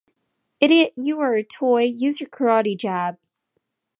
[0.59, 0.93] Idiot!
[0.95, 1.83] You are a toy!
[1.83, 3.19] Use your karate jab!